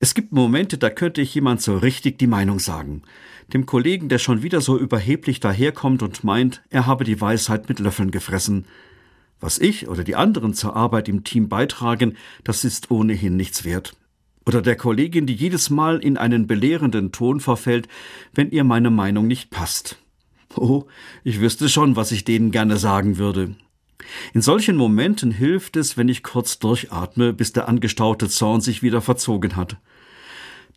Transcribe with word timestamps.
Es 0.00 0.14
gibt 0.14 0.32
Momente, 0.32 0.78
da 0.78 0.90
könnte 0.90 1.20
ich 1.20 1.34
jemand 1.34 1.60
so 1.60 1.76
richtig 1.76 2.18
die 2.18 2.28
Meinung 2.28 2.60
sagen. 2.60 3.02
Dem 3.52 3.66
Kollegen, 3.66 4.08
der 4.08 4.18
schon 4.18 4.44
wieder 4.44 4.60
so 4.60 4.78
überheblich 4.78 5.40
daherkommt 5.40 6.04
und 6.04 6.22
meint, 6.22 6.62
er 6.70 6.86
habe 6.86 7.02
die 7.02 7.20
Weisheit 7.20 7.68
mit 7.68 7.80
Löffeln 7.80 8.12
gefressen. 8.12 8.66
Was 9.40 9.58
ich 9.58 9.88
oder 9.88 10.04
die 10.04 10.14
anderen 10.14 10.54
zur 10.54 10.76
Arbeit 10.76 11.08
im 11.08 11.24
Team 11.24 11.48
beitragen, 11.48 12.16
das 12.44 12.64
ist 12.64 12.92
ohnehin 12.92 13.36
nichts 13.36 13.64
wert. 13.64 13.96
Oder 14.46 14.62
der 14.62 14.76
Kollegin, 14.76 15.26
die 15.26 15.34
jedes 15.34 15.68
Mal 15.68 15.98
in 15.98 16.16
einen 16.16 16.46
belehrenden 16.46 17.10
Ton 17.10 17.40
verfällt, 17.40 17.88
wenn 18.32 18.50
ihr 18.50 18.64
meine 18.64 18.90
Meinung 18.90 19.26
nicht 19.26 19.50
passt. 19.50 19.98
Oh, 20.54 20.84
ich 21.24 21.40
wüsste 21.40 21.68
schon, 21.68 21.96
was 21.96 22.12
ich 22.12 22.24
denen 22.24 22.52
gerne 22.52 22.76
sagen 22.76 23.18
würde. 23.18 23.56
In 24.32 24.42
solchen 24.42 24.76
Momenten 24.76 25.30
hilft 25.30 25.76
es, 25.76 25.96
wenn 25.96 26.08
ich 26.08 26.22
kurz 26.22 26.58
durchatme, 26.58 27.32
bis 27.32 27.52
der 27.52 27.68
angestaute 27.68 28.28
Zorn 28.28 28.60
sich 28.60 28.82
wieder 28.82 29.00
verzogen 29.00 29.56
hat. 29.56 29.76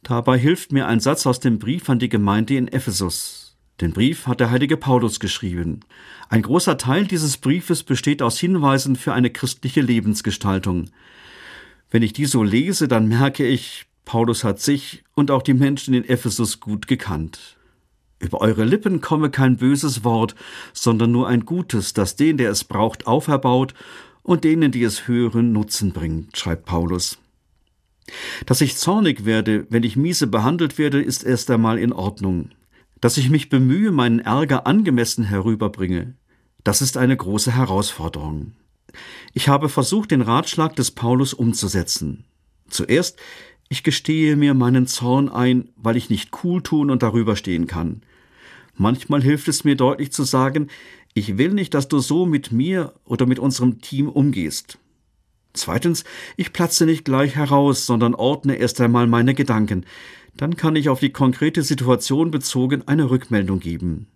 Dabei 0.04 0.38
hilft 0.38 0.72
mir 0.72 0.88
ein 0.88 1.00
Satz 1.00 1.28
aus 1.28 1.40
dem 1.40 1.60
Brief 1.60 1.90
an 1.90 2.00
die 2.00 2.10
Gemeinde 2.10 2.56
in 2.56 2.68
Ephesus. 2.68 3.58
Den 3.80 3.94
Brief 3.94 4.28
hat 4.28 4.40
der 4.40 4.52
heilige 4.52 4.78
Paulus 4.78 5.20
geschrieben. 5.20 5.82
Ein 6.30 6.44
großer 6.44 6.78
Teil 6.78 7.06
dieses 7.06 7.38
Briefes 7.38 7.84
besteht 7.84 8.22
aus 8.22 8.40
Hinweisen 8.40 8.96
für 8.96 9.14
eine 9.14 9.30
christliche 9.30 9.82
Lebensgestaltung. 9.82 10.90
Wenn 11.90 12.04
ich 12.04 12.14
die 12.14 12.26
so 12.26 12.44
lese, 12.44 12.88
dann 12.88 13.08
merke 13.08 13.46
ich, 13.46 13.86
Paulus 14.06 14.44
hat 14.44 14.60
sich 14.60 15.04
und 15.14 15.30
auch 15.30 15.42
die 15.42 15.54
Menschen 15.54 15.94
in 15.94 16.08
Ephesus 16.08 16.60
gut 16.60 16.88
gekannt. 16.88 17.58
Über 18.22 18.40
eure 18.40 18.66
Lippen 18.66 19.02
komme 19.02 19.32
kein 19.32 19.58
böses 19.58 20.04
Wort, 20.04 20.36
sondern 20.74 21.12
nur 21.12 21.28
ein 21.28 21.44
gutes, 21.44 21.94
das 21.94 22.16
den, 22.16 22.38
der 22.38 22.52
es 22.52 22.64
braucht, 22.64 23.08
auferbaut 23.08 23.74
und 24.22 24.44
denen, 24.44 24.72
die 24.72 24.84
es 24.84 25.08
hören, 25.08 25.52
Nutzen 25.52 25.92
bringt, 25.92 26.38
schreibt 26.38 26.66
Paulus. 26.66 27.18
Dass 28.46 28.62
ich 28.62 28.78
zornig 28.78 29.26
werde, 29.26 29.66
wenn 29.70 29.84
ich 29.84 29.96
miese 29.96 30.28
behandelt 30.28 30.78
werde, 30.78 31.02
ist 31.02 31.24
erst 31.24 31.50
einmal 31.50 31.80
in 31.80 31.94
Ordnung. 31.94 32.50
Dass 33.00 33.18
ich 33.18 33.32
mich 33.32 33.50
bemühe, 33.50 33.92
meinen 33.92 34.20
Ärger 34.20 34.68
angemessen 34.68 35.24
herüberbringe, 35.24 36.14
das 36.64 36.84
ist 36.84 36.98
eine 36.98 37.18
große 37.18 37.56
Herausforderung. 37.56 38.54
Ich 39.34 39.48
habe 39.48 39.68
versucht, 39.68 40.12
den 40.12 40.22
Ratschlag 40.22 40.76
des 40.76 40.92
Paulus 40.92 41.34
umzusetzen. 41.34 42.26
Zuerst, 42.70 43.18
ich 43.72 43.84
gestehe 43.84 44.36
mir 44.36 44.54
meinen 44.54 44.86
Zorn 44.86 45.30
ein, 45.30 45.70
weil 45.78 45.96
ich 45.96 46.10
nicht 46.10 46.44
cool 46.44 46.62
tun 46.62 46.92
und 46.92 47.04
darüber 47.04 47.38
stehen 47.38 47.68
kann. 47.68 48.02
Manchmal 48.76 49.24
hilft 49.24 49.48
es 49.48 49.64
mir 49.64 49.78
deutlich 49.78 50.12
zu 50.12 50.26
sagen, 50.26 50.68
ich 51.14 51.38
will 51.38 51.54
nicht, 51.54 51.74
dass 51.74 51.88
du 51.88 52.00
so 52.00 52.26
mit 52.26 52.52
mir 52.52 52.94
oder 53.06 53.26
mit 53.26 53.40
unserem 53.40 53.80
Team 53.80 54.10
umgehst. 54.10 54.78
Zweitens, 55.54 56.04
ich 56.36 56.52
platze 56.52 56.86
nicht 56.86 57.06
gleich 57.06 57.38
heraus, 57.38 57.86
sondern 57.86 58.14
ordne 58.14 58.56
erst 58.56 58.82
einmal 58.82 59.08
meine 59.08 59.34
Gedanken. 59.34 59.86
Dann 60.36 60.58
kann 60.58 60.76
ich 60.76 60.90
auf 60.90 61.00
die 61.00 61.14
konkrete 61.14 61.64
Situation 61.64 62.30
bezogen 62.30 62.86
eine 62.90 63.10
Rückmeldung 63.10 63.62
geben. 63.62 64.08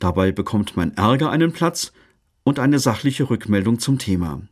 Dabei 0.00 0.32
bekommt 0.32 0.76
mein 0.76 0.96
Ärger 0.96 1.30
einen 1.30 1.52
Platz 1.52 1.92
und 2.42 2.58
eine 2.58 2.80
sachliche 2.80 3.30
Rückmeldung 3.30 3.78
zum 3.78 3.98
Thema. 3.98 4.42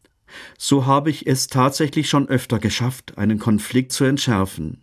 So 0.58 0.86
habe 0.86 1.10
ich 1.10 1.26
es 1.26 1.48
tatsächlich 1.48 2.08
schon 2.08 2.28
öfter 2.28 2.58
geschafft, 2.58 3.18
einen 3.18 3.38
Konflikt 3.38 3.92
zu 3.92 4.04
entschärfen. 4.04 4.82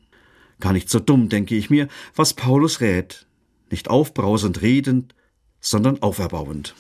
Gar 0.60 0.74
nicht 0.74 0.90
so 0.90 1.00
dumm, 1.00 1.30
denke 1.30 1.56
ich 1.56 1.70
mir, 1.70 1.88
was 2.16 2.34
Paulus 2.34 2.82
rät. 2.82 3.26
Nicht 3.70 3.90
aufbrausend 3.90 4.62
redend, 4.62 5.16
sondern 5.60 6.02
auferbauend. 6.02 6.76